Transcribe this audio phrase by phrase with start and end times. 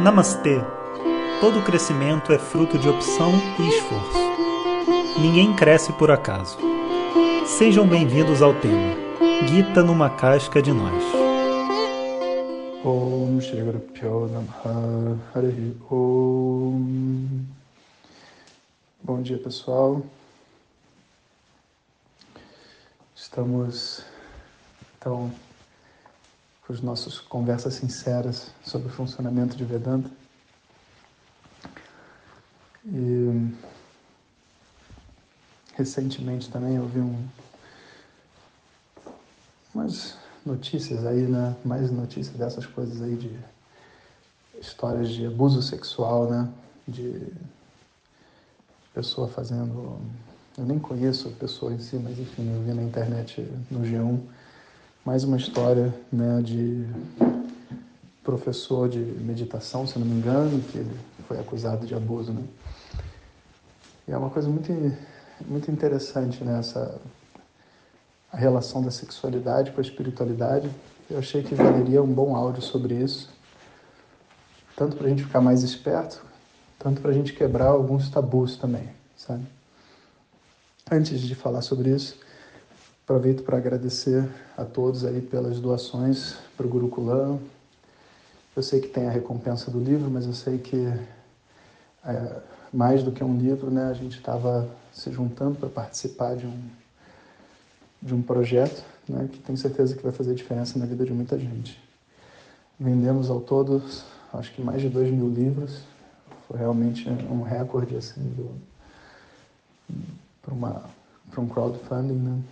[0.00, 0.58] Namastê!
[1.42, 5.20] Todo crescimento é fruto de opção e esforço.
[5.20, 6.56] Ninguém cresce por acaso.
[7.44, 8.96] Sejam bem-vindos ao tema
[9.46, 11.04] Gita numa casca de nós.
[19.02, 20.02] Bom dia pessoal
[23.14, 24.02] Estamos
[24.96, 25.30] então
[26.70, 30.08] com as nossas conversas sinceras sobre o funcionamento de Vedanta
[32.86, 33.52] e
[35.74, 37.28] recentemente também eu vi um,
[39.74, 40.16] umas
[40.46, 41.56] notícias aí, né?
[41.64, 43.36] Mais notícias dessas coisas aí de
[44.60, 46.48] histórias de abuso sexual, né?
[46.86, 47.32] De
[48.94, 50.00] pessoa fazendo.
[50.56, 54.20] Eu nem conheço a pessoa em si, mas enfim, eu vi na internet no G1
[55.04, 56.42] mais uma história, né?
[56.42, 56.86] De
[58.22, 62.44] professor de meditação, se não me engano, que ele foi acusado de abuso, né?
[64.06, 64.70] E é uma coisa muito,
[65.46, 66.58] muito interessante, né?
[66.58, 67.00] Essa,
[68.30, 70.70] a relação da sexualidade com a espiritualidade.
[71.08, 73.30] Eu achei que valeria um bom áudio sobre isso,
[74.76, 76.24] tanto para a gente ficar mais esperto,
[76.78, 79.44] tanto para a gente quebrar alguns tabus também, sabe?
[80.90, 82.16] Antes de falar sobre isso,
[83.10, 84.24] aproveito para agradecer
[84.56, 87.40] a todos aí pelas doações para o Gurukulam.
[88.54, 90.86] Eu sei que tem a recompensa do livro, mas eu sei que
[92.04, 92.40] é,
[92.72, 96.56] mais do que um livro, né, a gente estava se juntando para participar de um
[98.00, 101.36] de um projeto né, que tenho certeza que vai fazer diferença na vida de muita
[101.36, 101.82] gente.
[102.78, 103.82] Vendemos ao todo,
[104.32, 105.80] acho que mais de 2 mil livros.
[106.46, 108.34] Foi realmente um recorde assim,
[110.40, 112.14] para um crowdfunding.
[112.14, 112.42] Né?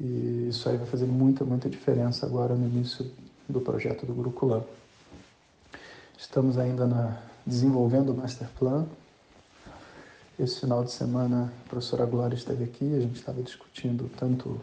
[0.00, 3.10] E isso aí vai fazer muita, muita diferença agora no início
[3.48, 4.64] do projeto do Gurukulam.
[6.16, 8.86] Estamos ainda na, desenvolvendo o Master Plan,
[10.38, 14.60] esse final de semana a professora Glória esteve aqui, a gente estava discutindo tanto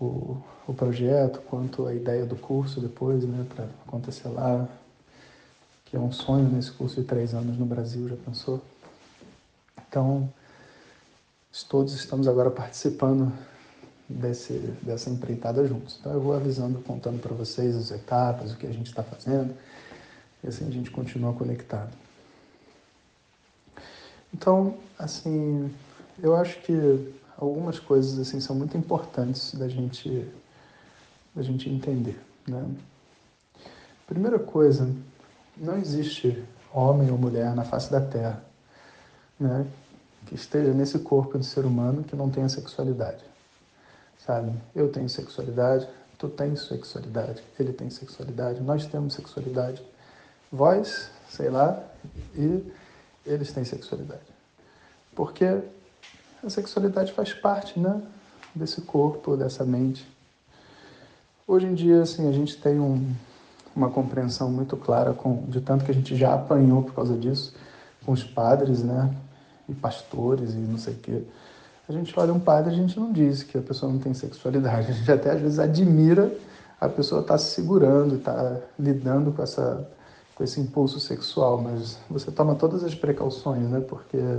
[0.00, 4.68] o, o projeto quanto a ideia do curso depois, né, para acontecer lá,
[5.84, 8.62] que é um sonho nesse curso de três anos no Brasil, já pensou?
[9.88, 10.32] Então,
[11.68, 13.32] todos estamos agora participando
[14.10, 15.96] desse, dessa empreitada juntos.
[16.00, 19.54] Então, eu vou avisando, contando para vocês as etapas, o que a gente está fazendo,
[20.42, 21.90] e assim a gente continua conectado.
[24.34, 25.72] Então, assim,
[26.22, 30.28] eu acho que algumas coisas assim são muito importantes da gente
[31.34, 32.68] da gente entender, né?
[34.06, 34.92] Primeira coisa,
[35.56, 38.42] não existe homem ou mulher na face da Terra,
[39.38, 39.64] né,
[40.26, 43.22] que esteja nesse corpo de ser humano que não tenha sexualidade,
[44.26, 44.52] sabe?
[44.74, 45.88] Eu tenho sexualidade,
[46.18, 49.82] tu tens sexualidade, ele tem sexualidade, nós temos sexualidade,
[50.52, 51.82] vós, sei lá,
[52.34, 52.62] e
[53.24, 54.20] eles têm sexualidade.
[55.14, 55.60] Porque
[56.42, 58.00] a sexualidade faz parte, né,
[58.54, 60.06] desse corpo, dessa mente.
[61.46, 63.12] Hoje em dia, assim, a gente tem um,
[63.74, 67.54] uma compreensão muito clara com, de tanto que a gente já apanhou por causa disso,
[68.04, 69.14] com os padres, né,
[69.68, 71.22] e pastores e não sei o quê.
[71.90, 74.92] A gente olha um padre, a gente não diz que a pessoa não tem sexualidade.
[74.92, 76.32] A gente até às vezes admira
[76.80, 79.90] a pessoa estar tá se segurando, estar tá lidando com essa
[80.36, 83.80] com esse impulso sexual, mas você toma todas as precauções, né?
[83.80, 84.38] Porque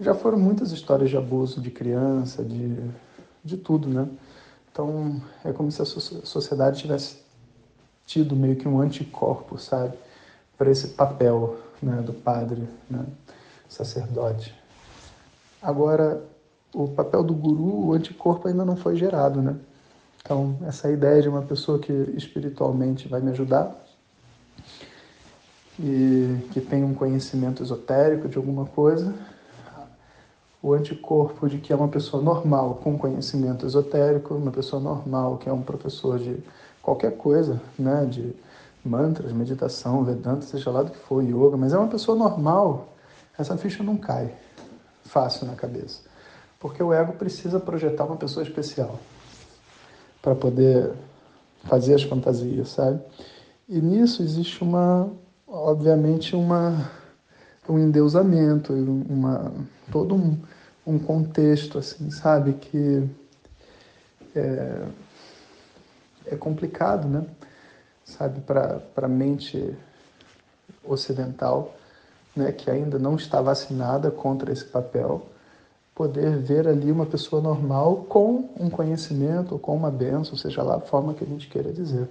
[0.00, 2.76] já foram muitas histórias de abuso de criança, de,
[3.44, 4.08] de tudo, né?
[4.72, 7.18] Então é como se a sociedade tivesse
[8.04, 9.96] tido meio que um anticorpo, sabe?
[10.58, 13.06] Para esse papel né, do padre, né?
[13.68, 14.52] sacerdote.
[15.62, 16.33] Agora,
[16.74, 19.56] o papel do guru, o anticorpo ainda não foi gerado, né?
[20.22, 23.84] Então, essa ideia de uma pessoa que espiritualmente vai me ajudar,
[25.78, 29.12] e que tem um conhecimento esotérico de alguma coisa,
[30.62, 35.48] o anticorpo de que é uma pessoa normal com conhecimento esotérico, uma pessoa normal que
[35.48, 36.38] é um professor de
[36.80, 38.34] qualquer coisa, né, de
[38.84, 42.88] mantras, meditação, vedanta, seja lá do que for, yoga, mas é uma pessoa normal,
[43.36, 44.32] essa ficha não cai
[45.04, 46.00] fácil na cabeça.
[46.64, 48.98] Porque o ego precisa projetar uma pessoa especial
[50.22, 50.92] para poder
[51.64, 53.02] fazer as fantasias, sabe?
[53.68, 55.10] E nisso existe uma
[55.46, 56.90] obviamente, uma,
[57.68, 59.52] um endeusamento, uma,
[59.92, 60.38] todo um,
[60.86, 63.06] um contexto, assim, sabe, que
[64.34, 64.86] é,
[66.26, 67.26] é complicado, né?
[68.04, 69.76] Sabe, para a mente
[70.82, 71.74] ocidental,
[72.34, 75.26] né, que ainda não está vacinada contra esse papel,
[75.94, 80.80] poder ver ali uma pessoa normal com um conhecimento, com uma benção, seja lá a
[80.80, 82.08] forma que a gente queira dizer.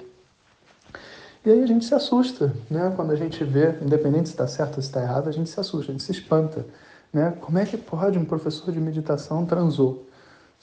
[1.45, 2.93] E aí a gente se assusta, né?
[2.95, 5.59] Quando a gente vê, independente se está certo ou se está errado, a gente se
[5.59, 6.65] assusta, a gente se espanta,
[7.11, 7.37] né?
[7.41, 10.05] Como é que pode um professor de meditação transou?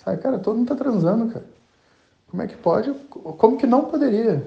[0.03, 1.45] Sabe, cara, todo mundo está transando, cara.
[2.31, 2.95] Como é que pode?
[3.11, 4.47] Como que não poderia,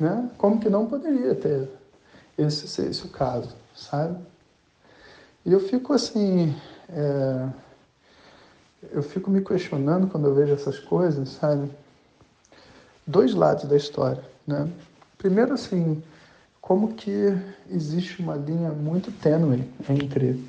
[0.00, 0.30] né?
[0.38, 1.68] Como que não poderia ter
[2.38, 4.16] esse esse o caso, sabe?
[5.44, 6.56] E eu fico assim,
[6.88, 7.48] é...
[8.92, 11.70] eu fico me questionando quando eu vejo essas coisas, sabe?
[13.06, 14.68] Dois lados da história, né?
[15.18, 16.02] Primeiro, assim,
[16.60, 17.36] como que
[17.70, 20.42] existe uma linha muito tênue entre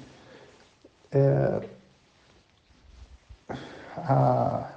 [1.11, 1.61] é,
[3.97, 4.69] a,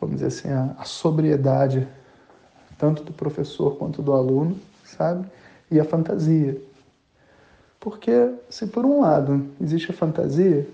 [0.00, 1.86] vamos dizer assim, a, a, sobriedade
[2.78, 5.26] tanto do professor quanto do aluno, sabe?
[5.70, 6.60] E a fantasia.
[7.78, 10.66] Porque se por um lado existe a fantasia,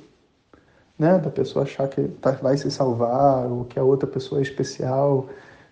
[0.98, 4.42] né, da pessoa achar que tá, vai se salvar ou que a outra pessoa é
[4.42, 5.28] especial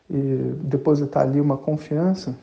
[0.08, 2.34] e depositar ali uma confiança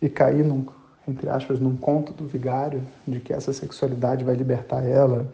[0.00, 0.66] e cair num,
[1.08, 5.26] entre aspas, num conto do vigário de que essa sexualidade vai libertar ela,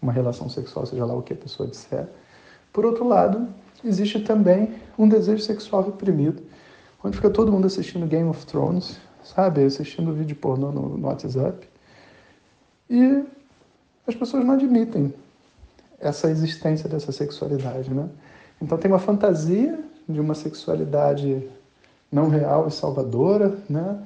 [0.00, 2.06] uma relação sexual, seja lá o que a pessoa disser.
[2.72, 3.48] Por outro lado,
[3.84, 6.42] existe também um desejo sexual reprimido,
[7.02, 11.68] onde fica todo mundo assistindo Game of Thrones, sabe, assistindo vídeo pornô no, no WhatsApp,
[12.88, 13.24] e
[14.06, 15.12] as pessoas não admitem
[16.00, 18.08] essa existência dessa sexualidade, né?
[18.60, 21.48] Então tem uma fantasia de uma sexualidade
[22.10, 23.98] não real e salvadora, né?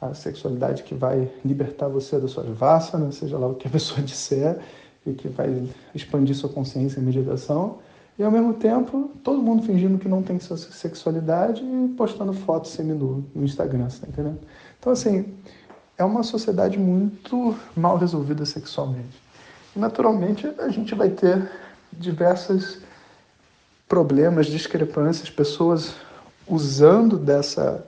[0.00, 4.00] A sexualidade que vai libertar você das suas vássanas, seja lá o que a pessoa
[4.02, 4.58] disser,
[5.06, 7.78] e que vai expandir sua consciência em meditação.
[8.18, 13.24] E ao mesmo tempo, todo mundo fingindo que não tem sexualidade e postando fotos seminu
[13.34, 14.38] no Instagram, tá entendendo?
[14.78, 15.34] Então, assim,
[15.96, 19.29] é uma sociedade muito mal resolvida sexualmente.
[19.74, 21.50] Naturalmente, a gente vai ter
[21.92, 22.78] diversas
[23.88, 25.94] problemas, discrepâncias, pessoas
[26.46, 27.84] usando dessa,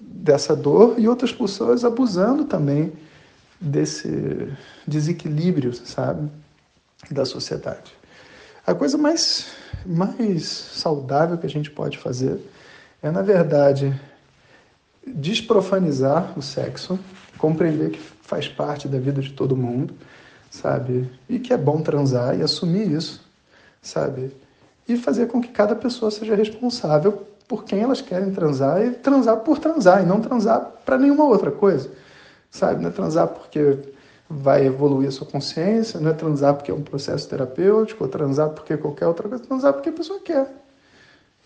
[0.00, 2.92] dessa dor e outras pessoas abusando também
[3.60, 4.52] desse
[4.86, 6.30] desequilíbrio, sabe,
[7.10, 7.94] da sociedade.
[8.66, 9.46] A coisa mais,
[9.84, 12.40] mais saudável que a gente pode fazer
[13.02, 13.94] é, na verdade,
[15.06, 16.98] desprofanizar o sexo,
[17.38, 19.94] compreender que faz parte da vida de todo mundo,
[20.56, 23.22] sabe, e que é bom transar e assumir isso,
[23.82, 24.34] sabe,
[24.88, 29.38] e fazer com que cada pessoa seja responsável por quem elas querem transar e transar
[29.38, 31.90] por transar e não transar para nenhuma outra coisa,
[32.50, 32.82] sabe?
[32.82, 33.78] Não é transar porque
[34.28, 38.48] vai evoluir a sua consciência, não é transar porque é um processo terapêutico, ou transar
[38.50, 40.48] porque qualquer outra coisa, transar porque a pessoa quer.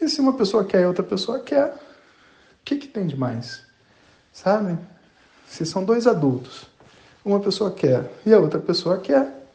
[0.00, 3.62] E se uma pessoa quer e outra pessoa quer, o que, que tem de mais?
[4.32, 4.78] Sabe?
[5.46, 6.69] Se são dois adultos,
[7.24, 9.46] uma pessoa quer e a outra pessoa quer,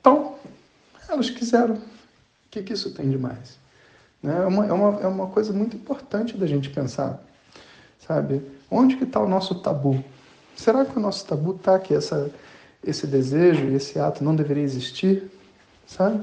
[0.00, 0.36] então
[1.08, 1.78] elas quiseram
[2.52, 3.58] que, que isso tem de mais?
[4.22, 4.36] Né?
[4.36, 7.20] É, uma, é, uma, é uma coisa muito importante da gente pensar,
[8.06, 8.42] sabe?
[8.70, 10.04] Onde que está o nosso tabu?
[10.54, 12.30] Será que o nosso tabu está que essa,
[12.84, 15.30] esse desejo esse ato não deveria existir,
[15.86, 16.22] sabe?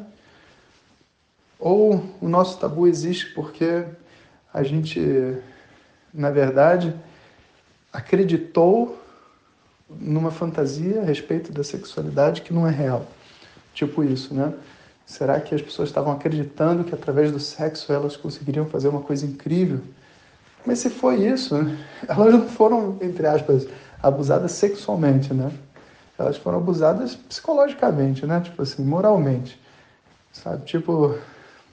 [1.60, 3.84] Ou o nosso tabu existe porque
[4.54, 5.02] a gente,
[6.14, 6.96] na verdade,
[7.92, 9.02] acreditou
[9.90, 13.06] numa fantasia a respeito da sexualidade que não é real.
[13.74, 14.54] Tipo isso, né?
[15.06, 19.26] Será que as pessoas estavam acreditando que através do sexo elas conseguiriam fazer uma coisa
[19.26, 19.82] incrível?
[20.66, 21.56] Mas se foi isso,
[22.08, 23.68] elas não foram, entre aspas,
[24.04, 25.52] abusadas sexualmente, né?
[26.18, 28.40] Elas foram abusadas psicologicamente, né?
[28.42, 29.60] Tipo assim, moralmente.
[30.32, 30.64] Sabe?
[30.66, 31.18] Tipo,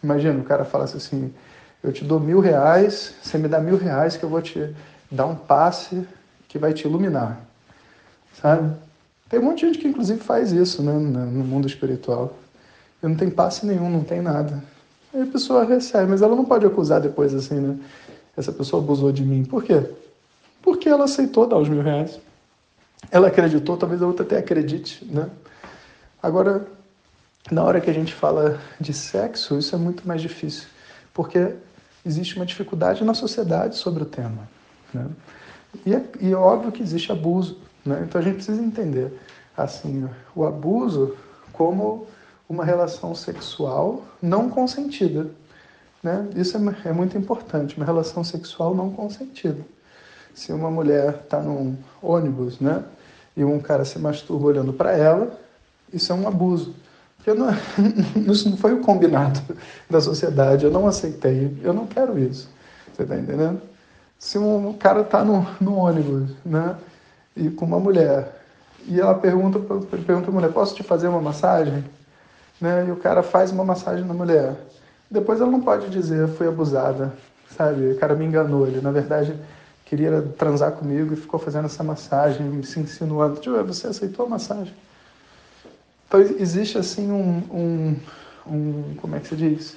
[0.02, 1.34] imagina, o cara falasse assim,
[1.82, 4.74] eu te dou mil reais, você me dá mil reais que eu vou te
[5.10, 6.06] dar um passe
[6.48, 7.45] que vai te iluminar.
[8.40, 8.74] Sabe?
[9.28, 10.92] Tem um monte de gente que inclusive faz isso, né?
[10.92, 12.36] No mundo espiritual
[13.02, 14.62] eu não tenho passe nenhum, não tem nada.
[15.12, 17.78] Aí a pessoa recebe, mas ela não pode acusar depois assim, né?
[18.36, 19.44] Essa pessoa abusou de mim.
[19.44, 19.82] Por quê?
[20.62, 22.18] Porque ela aceitou dar os mil reais.
[23.10, 25.30] Ela acreditou, talvez a outra até acredite, né?
[26.22, 26.66] Agora,
[27.50, 30.66] na hora que a gente fala de sexo, isso é muito mais difícil,
[31.14, 31.54] porque
[32.04, 34.48] existe uma dificuldade na sociedade sobre o tema.
[34.92, 35.06] Né?
[35.84, 38.04] E, é, e é óbvio que existe abuso, né?
[38.06, 39.12] então a gente precisa entender
[39.56, 41.16] assim o abuso
[41.52, 42.06] como
[42.48, 45.26] uma relação sexual não consentida.
[46.02, 46.28] Né?
[46.36, 49.60] Isso é, é muito importante, uma relação sexual não consentida.
[50.34, 52.84] Se uma mulher está num ônibus né,
[53.36, 55.38] e um cara se masturba olhando para ela,
[55.92, 56.74] isso é um abuso.
[57.16, 57.48] Porque não,
[58.32, 59.40] isso não foi o combinado
[59.88, 62.48] da sociedade, eu não aceitei, eu não quero isso.
[62.94, 63.60] Você está entendendo?
[64.18, 66.76] Se um cara está no, no ônibus né,
[67.36, 68.36] e com uma mulher
[68.88, 71.84] e ela pergunta, pergunta mulher: posso te fazer uma massagem?
[72.60, 72.86] né?
[72.88, 74.56] E o cara faz uma massagem na mulher.
[75.10, 77.12] Depois ela não pode dizer fui abusada,
[77.56, 77.92] sabe?
[77.92, 78.66] O cara me enganou.
[78.66, 79.34] Ele, na verdade,
[79.84, 83.40] queria transar comigo e ficou fazendo essa massagem, se insinuando.
[83.40, 84.74] Tipo, você aceitou a massagem?
[86.08, 87.96] Então existe assim um, um,
[88.46, 89.76] um, como é que se diz?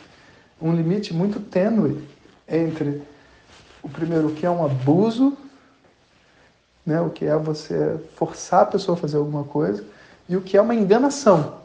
[0.62, 2.08] Um limite muito tênue
[2.48, 3.02] entre
[3.82, 5.36] o primeiro, que é um abuso,
[6.90, 7.00] né?
[7.00, 9.84] o que é você forçar a pessoa a fazer alguma coisa,
[10.28, 11.60] e o que é uma enganação,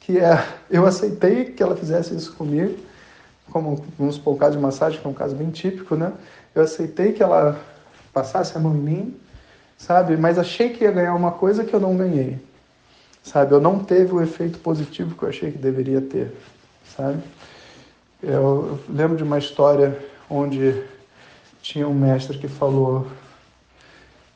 [0.00, 2.78] que é eu aceitei que ela fizesse isso comigo,
[3.52, 6.12] como vamos supor o caso de massagem, que é um caso bem típico, né?
[6.54, 7.58] Eu aceitei que ela
[8.12, 9.16] passasse a mão em mim,
[9.78, 10.16] sabe?
[10.16, 12.38] Mas achei que ia ganhar uma coisa que eu não ganhei,
[13.22, 13.52] sabe?
[13.52, 16.34] Eu não teve o efeito positivo que eu achei que deveria ter,
[16.96, 17.22] sabe?
[18.22, 19.96] Eu lembro de uma história
[20.28, 20.82] onde
[21.62, 23.06] tinha um mestre que falou,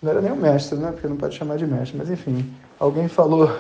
[0.03, 0.91] não era nem um mestre, né?
[0.91, 3.51] Porque não pode chamar de mestre, mas enfim, alguém falou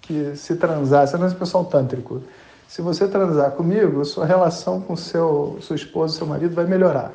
[0.00, 2.22] que se transasse, não é pessoal tântrico,
[2.70, 7.12] se você transar comigo, sua relação com seu sua esposa, seu marido vai melhorar.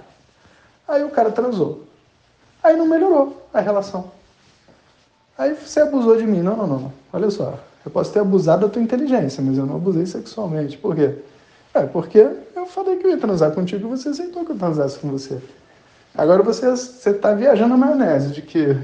[0.86, 1.84] Aí o cara transou.
[2.62, 4.12] Aí não melhorou a relação.
[5.38, 6.42] Aí você abusou de mim.
[6.42, 6.94] Não, não, não.
[7.14, 7.58] Olha só.
[7.86, 10.78] Eu posso ter abusado da tua inteligência, mas eu não abusei sexualmente.
[10.78, 11.20] Por quê?
[11.74, 15.00] É, porque eu falei que eu ia transar contigo e você aceitou que eu transasse
[15.00, 15.40] com você.
[16.18, 18.78] Agora você está viajando na maionese de que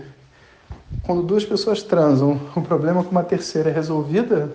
[1.04, 4.52] quando duas pessoas transam, o problema com uma terceira é resolvida,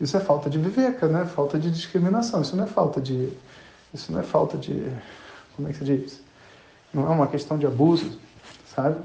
[0.00, 1.26] isso é falta de viveca, né?
[1.26, 2.40] Falta de discriminação.
[2.40, 3.30] Isso não é falta de.
[3.92, 4.90] Isso não é falta de.
[5.54, 6.20] Como é que se diz?
[6.92, 8.18] Não é uma questão de abuso,
[8.74, 8.96] sabe?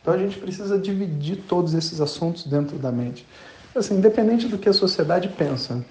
[0.00, 3.26] Então a gente precisa dividir todos esses assuntos dentro da mente.
[3.74, 5.84] Assim, independente do que a sociedade pensa,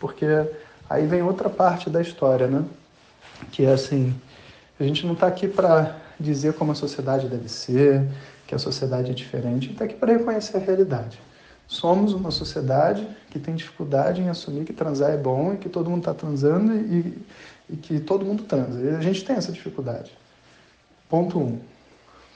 [0.00, 0.26] porque
[0.90, 2.64] aí vem outra parte da história, né?
[3.52, 4.14] Que é assim,
[4.78, 8.08] a gente não está aqui para dizer como a sociedade deve ser,
[8.46, 11.18] que a sociedade é diferente, está aqui para reconhecer a realidade.
[11.66, 15.88] Somos uma sociedade que tem dificuldade em assumir que transar é bom e que todo
[15.88, 17.18] mundo está transando e,
[17.70, 18.80] e, que todo mundo transa.
[18.80, 20.12] E a gente tem essa dificuldade.
[21.08, 21.58] Ponto um.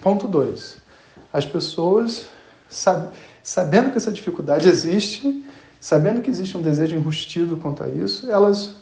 [0.00, 0.78] Ponto dois.
[1.33, 2.26] As pessoas,
[2.71, 3.11] sab
[3.42, 5.45] sabendo que essa dificuldade existe,
[5.80, 8.76] sabendo que existe um desejo enrustido quanto a isso, elas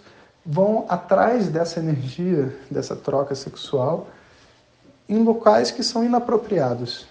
[0.46, 4.06] vão atrás dessa energia, dessa troca sexual,
[5.08, 7.06] em locais que são inapropriados.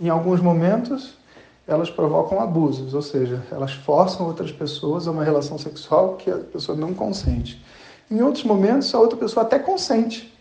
[0.00, 1.18] Em alguns momentos,
[1.68, 6.38] elas provocam abusos, ou seja, elas forçam outras pessoas a uma relação sexual que a
[6.38, 7.62] pessoa não consente.
[8.10, 10.34] Em outros momentos, a outra pessoa até consente,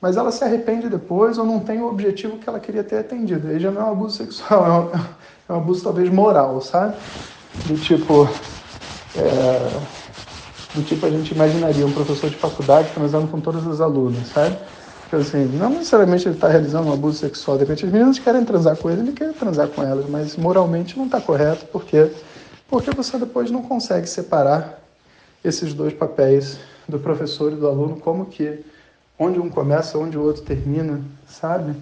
[0.00, 3.48] mas ela se arrepende depois ou não tem o objetivo que ela queria ter atendido.
[3.48, 5.00] Aí já não é um abuso sexual, é um,
[5.48, 6.94] é um abuso talvez moral, sabe?
[7.64, 8.28] Do tipo.
[9.16, 10.05] É,
[10.76, 14.56] do tipo a gente imaginaria um professor de faculdade transando com todas as alunas, sabe?
[15.02, 18.44] Porque, assim, não necessariamente ele está realizando um abuso sexual, de repente as meninas querem
[18.44, 22.10] transar com ele, ele quer transar com elas, mas moralmente não está correto, porque
[22.68, 24.80] porque você depois não consegue separar
[25.44, 28.64] esses dois papéis do professor e do aluno, como que
[29.18, 31.74] onde um começa, onde o outro termina, sabe?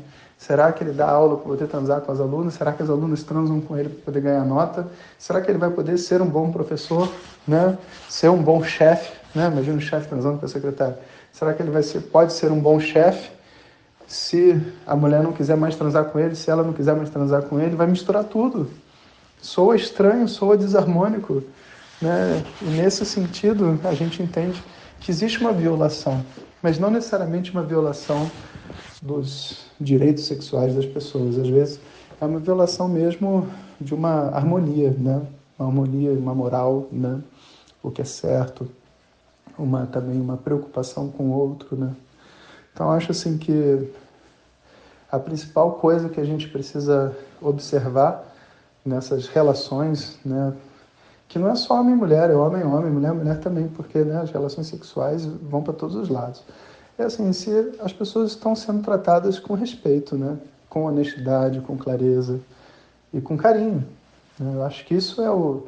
[0.46, 2.52] Será que ele dá aula para poder transar com as alunas?
[2.52, 4.86] Será que as alunas transam com ele para poder ganhar nota?
[5.18, 7.10] Será que ele vai poder ser um bom professor,
[7.48, 7.78] né?
[8.10, 9.46] Ser um bom chefe, né?
[9.46, 10.98] Imagina um chefe transando com a secretária.
[11.32, 13.30] Será que ele vai ser, pode ser um bom chefe
[14.06, 17.44] se a mulher não quiser mais transar com ele, se ela não quiser mais transar
[17.44, 17.74] com ele?
[17.74, 18.68] Vai misturar tudo.
[19.40, 21.42] Soa estranho, soa desarmônico.
[22.02, 22.44] Né?
[22.60, 24.62] E nesse sentido, a gente entende
[25.00, 26.22] que existe uma violação,
[26.62, 28.30] mas não necessariamente uma violação
[29.02, 31.38] dos direitos sexuais das pessoas.
[31.38, 31.80] Às vezes
[32.20, 33.48] é uma violação mesmo
[33.80, 35.22] de uma harmonia, né?
[35.58, 37.20] Uma harmonia, uma moral, né?
[37.82, 38.68] O que é certo,
[39.58, 41.94] uma também uma preocupação com o outro, né?
[42.72, 43.88] Então acho assim que
[45.10, 48.24] a principal coisa que a gente precisa observar
[48.84, 50.52] nessas relações, né,
[51.28, 54.20] que não é só homem e mulher, é homem homem, mulher mulher também, porque né,
[54.20, 56.42] as relações sexuais vão para todos os lados.
[56.98, 62.40] É assim, se as pessoas estão sendo tratadas com respeito, né, com honestidade, com clareza
[63.12, 63.84] e com carinho.
[64.38, 64.52] Né?
[64.54, 65.66] Eu acho que isso é, o,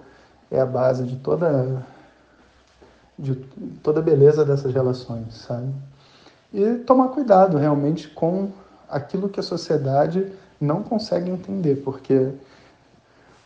[0.51, 1.85] é a base de toda
[3.19, 3.35] de
[3.83, 5.73] toda a beleza dessas relações, sabe?
[6.53, 8.51] E tomar cuidado realmente com
[8.89, 10.31] aquilo que a sociedade
[10.61, 12.31] não consegue entender, porque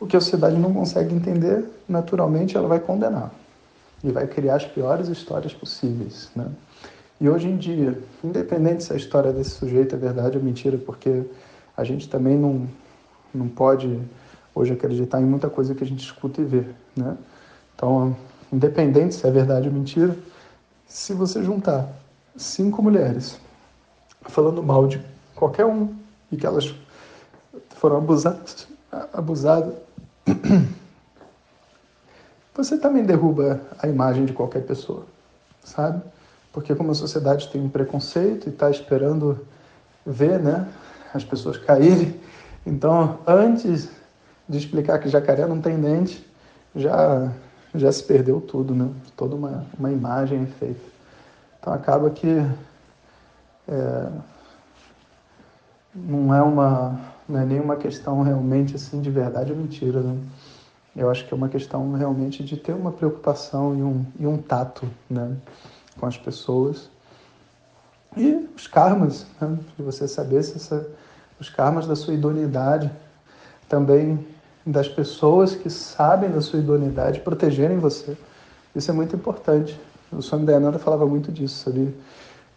[0.01, 3.33] o que a sociedade não consegue entender, naturalmente ela vai condenar
[4.03, 6.51] e vai criar as piores histórias possíveis, né?
[7.21, 11.23] E hoje em dia, independente se a história desse sujeito é verdade ou mentira, porque
[11.77, 12.67] a gente também não,
[13.35, 14.01] não pode
[14.55, 16.65] hoje acreditar em muita coisa que a gente escuta e vê,
[16.97, 17.19] né?
[17.75, 18.17] Então,
[18.51, 20.17] independente se é verdade ou mentira,
[20.87, 21.89] se você juntar
[22.37, 23.39] cinco mulheres
[24.23, 25.95] falando mal de qualquer um
[26.33, 26.75] e que elas
[27.77, 28.67] foram abusadas,
[29.13, 29.75] abusadas
[32.55, 35.05] você também derruba a imagem de qualquer pessoa,
[35.63, 36.03] sabe?
[36.53, 39.47] Porque como a sociedade tem um preconceito e está esperando
[40.05, 40.69] ver, né,
[41.15, 42.19] as pessoas caírem.
[42.67, 43.89] Então, antes
[44.49, 46.27] de explicar que jacaré não tem dente,
[46.75, 47.33] já
[47.75, 48.91] já se perdeu tudo, né?
[49.17, 50.81] Toda uma, uma imagem é feita.
[51.59, 52.45] Então acaba que
[53.69, 54.09] é,
[55.95, 60.19] não é uma não é nenhuma questão realmente assim de verdade ou mentira, né?
[60.97, 64.37] Eu acho que é uma questão realmente de ter uma preocupação e um, e um
[64.37, 65.37] tato, né,
[66.01, 66.89] com as pessoas.
[68.17, 69.57] E os karmas, né?
[69.77, 70.89] de você saber se essa,
[71.39, 72.91] os karmas da sua idoneidade
[73.69, 74.27] também
[74.67, 78.17] das pessoas que sabem da sua idoneidade protegerem você.
[78.75, 79.79] Isso é muito importante.
[80.13, 81.93] O Swami Dayananda falava muito disso, sabia?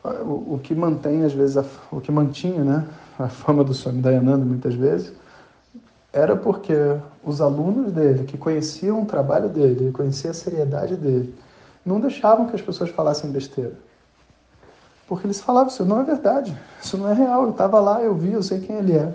[0.04, 4.02] O, o que mantém, às vezes, a, o que mantinha né, a fama do Swami
[4.02, 5.14] Dayananda, muitas vezes,
[6.12, 6.74] era porque
[7.24, 11.34] os alunos dele, que conheciam o trabalho dele, conheciam a seriedade dele,
[11.86, 13.74] não deixavam que as pessoas falassem besteira.
[15.08, 18.16] Porque eles falavam, isso não é verdade, isso não é real, eu estava lá, eu
[18.16, 19.14] vi, eu sei quem ele é,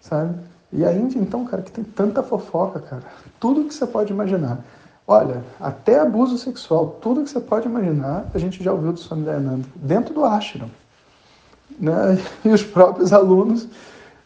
[0.00, 0.34] sabe?
[0.72, 3.02] E a Índia, então, cara, que tem tanta fofoca, cara.
[3.38, 4.58] Tudo que você pode imaginar.
[5.06, 9.24] Olha, até abuso sexual, tudo que você pode imaginar, a gente já ouviu do Swami
[9.24, 10.70] Dayananda, dentro do ashram.
[11.78, 12.18] Né?
[12.44, 13.68] E os próprios alunos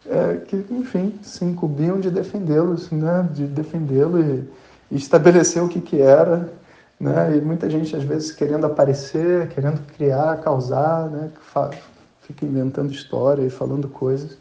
[0.07, 3.29] é, que, enfim, se incumbiam de defendê-los, né?
[3.35, 4.49] de defendê-lo e,
[4.91, 6.51] e, estabelecer o que, que era.
[6.99, 7.37] Né?
[7.37, 11.31] E muita gente, às vezes, querendo aparecer, querendo criar, causar, né?
[12.23, 14.37] fica inventando história e falando coisas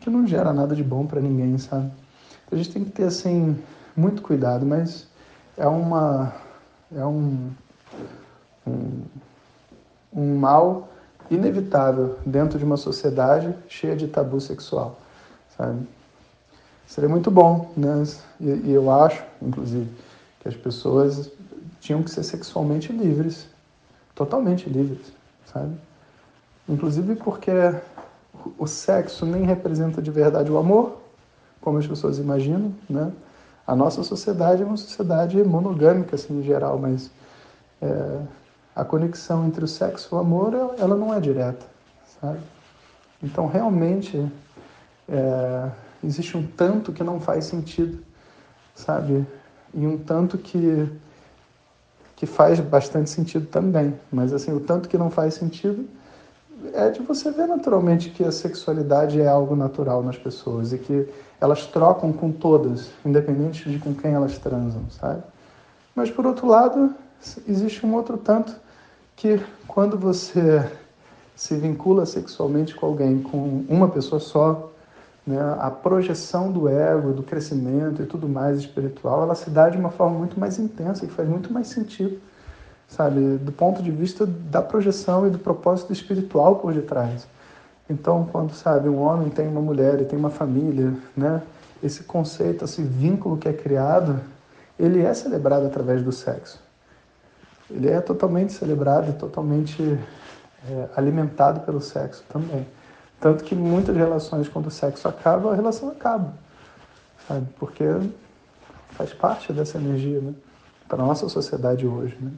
[0.00, 1.90] que não gera nada de bom para ninguém, sabe?
[2.50, 3.56] A gente tem que ter assim
[3.96, 5.06] muito cuidado, mas
[5.56, 6.32] é uma
[6.94, 7.50] é um
[8.66, 9.02] um,
[10.12, 10.88] um mal
[11.30, 14.98] inevitável dentro de uma sociedade cheia de tabu sexual,
[15.56, 15.86] sabe?
[16.86, 18.02] Seria muito bom, né?
[18.40, 19.88] E, e eu acho, inclusive,
[20.40, 21.30] que as pessoas
[21.80, 23.48] tinham que ser sexualmente livres,
[24.14, 25.12] totalmente livres,
[25.46, 25.74] sabe?
[26.68, 27.50] Inclusive porque
[28.58, 31.00] o sexo nem representa de verdade o amor,
[31.60, 33.12] como as pessoas imaginam, né?
[33.66, 37.10] A nossa sociedade é uma sociedade monogâmica, assim, em geral, mas
[37.80, 38.20] é,
[38.74, 41.64] a conexão entre o sexo e o amor, ela não é direta,
[42.20, 42.40] sabe?
[43.22, 44.26] Então, realmente,
[45.08, 45.70] é,
[46.02, 48.02] existe um tanto que não faz sentido,
[48.74, 49.26] sabe?
[49.74, 50.88] E um tanto que,
[52.20, 53.98] que faz bastante sentido também.
[54.12, 55.88] Mas, assim, o tanto que não faz sentido
[56.74, 61.08] é de você ver naturalmente que a sexualidade é algo natural nas pessoas e que
[61.40, 65.22] elas trocam com todas, independente de com quem elas transam, sabe?
[65.94, 66.94] Mas por outro lado,
[67.48, 68.54] existe um outro tanto
[69.16, 70.70] que quando você
[71.34, 74.70] se vincula sexualmente com alguém, com uma pessoa só,
[75.26, 79.76] né, a projeção do ego, do crescimento e tudo mais espiritual, ela se dá de
[79.76, 82.20] uma forma muito mais intensa e faz muito mais sentido
[82.90, 83.38] sabe?
[83.38, 87.26] Do ponto de vista da projeção e do propósito espiritual por detrás.
[87.88, 91.42] Então, quando, sabe, um homem tem uma mulher e tem uma família, né?
[91.82, 94.20] Esse conceito, esse vínculo que é criado,
[94.78, 96.60] ele é celebrado através do sexo.
[97.70, 99.98] Ele é totalmente celebrado e totalmente
[100.68, 102.66] é, alimentado pelo sexo também.
[103.20, 106.32] Tanto que muitas relações, quando o sexo acaba, a relação acaba.
[107.28, 107.46] Sabe?
[107.58, 107.84] Porque
[108.92, 110.34] faz parte dessa energia, né?
[110.88, 112.32] Para a nossa sociedade hoje, né?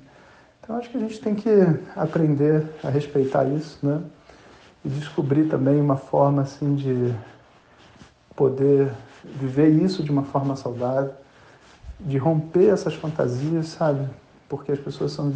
[0.61, 1.51] Então acho que a gente tem que
[1.97, 4.03] aprender a respeitar isso, né?
[4.85, 7.15] E descobrir também uma forma assim de
[8.35, 8.93] poder
[9.25, 11.13] viver isso de uma forma saudável,
[12.01, 14.09] de romper essas fantasias, sabe?
[14.49, 15.33] Porque as pessoas são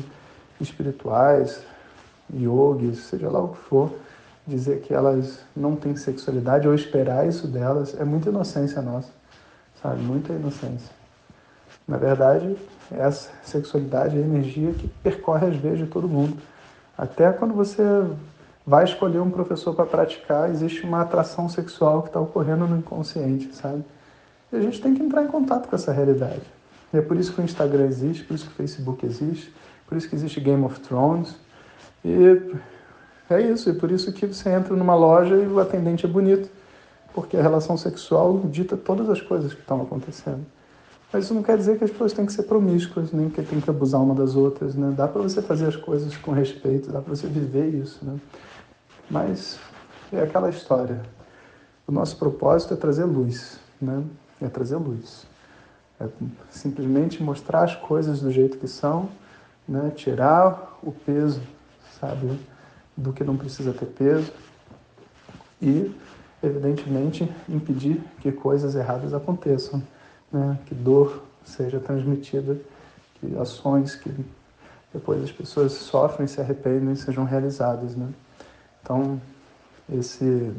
[0.61, 1.63] espirituais,
[2.35, 3.93] yogis, seja lá o que for,
[4.47, 9.11] dizer que elas não têm sexualidade ou esperar isso delas é muita inocência nossa,
[9.83, 10.01] sabe?
[10.03, 10.95] Muita inocência.
[11.87, 12.57] Na verdade,
[12.91, 16.37] essa sexualidade é a energia que percorre as veias de todo mundo.
[16.97, 17.83] Até quando você
[18.67, 23.55] vai escolher um professor para praticar, existe uma atração sexual que está ocorrendo no inconsciente,
[23.55, 23.85] sabe?
[24.53, 26.43] E a gente tem que entrar em contato com essa realidade.
[26.93, 29.53] E é por isso que o Instagram existe, por isso que o Facebook existe,
[29.87, 31.37] por isso que existe Game of Thrones.
[32.05, 32.55] E
[33.29, 36.49] é isso, e por isso que você entra numa loja e o atendente é bonito,
[37.13, 40.45] porque a relação sexual dita todas as coisas que estão acontecendo.
[41.13, 43.61] Mas isso não quer dizer que as pessoas têm que ser promíscuas, nem que tem
[43.61, 44.93] que abusar uma das outras, né?
[44.97, 48.19] Dá para você fazer as coisas com respeito, dá para você viver isso, né?
[49.11, 49.59] Mas
[50.13, 51.01] é aquela história.
[51.87, 54.03] O nosso propósito é trazer luz, né?
[54.41, 55.27] É trazer luz.
[55.99, 56.07] É
[56.51, 59.09] simplesmente mostrar as coisas do jeito que são,
[59.67, 59.93] né?
[59.95, 61.41] Tirar o peso,
[62.01, 62.39] sabe,
[62.97, 64.33] do que não precisa ter peso
[65.61, 65.95] e,
[66.43, 69.83] evidentemente, impedir que coisas erradas aconteçam
[70.33, 70.59] né?
[70.67, 72.59] que dor seja transmitida,
[73.15, 74.11] que ações que
[74.93, 77.95] depois as pessoas sofrem, se arrependem, sejam realizadas.
[77.95, 78.09] Né?
[78.83, 79.21] Então,
[79.93, 80.53] esse,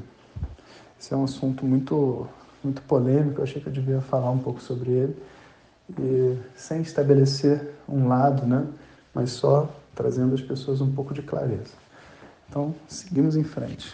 [1.00, 2.28] esse é um assunto muito,
[2.64, 5.24] muito polêmico, eu achei que eu devia falar um pouco sobre ele,
[6.00, 8.68] e sem estabelecer um lado, né?
[9.14, 11.74] mas só trazendo às pessoas um pouco de clareza.
[12.50, 13.92] Então, seguimos em frente.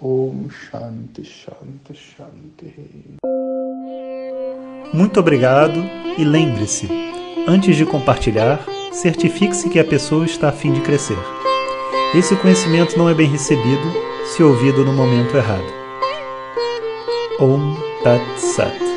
[0.00, 2.74] Om Shanti Shanti Shanti.
[4.92, 5.82] Muito obrigado
[6.18, 6.88] e lembre-se,
[7.48, 11.18] antes de compartilhar, certifique-se que a pessoa está a fim de crescer.
[12.14, 13.92] Esse conhecimento não é bem recebido
[14.26, 15.66] se ouvido no momento errado.
[17.38, 18.95] Om Tat Sat.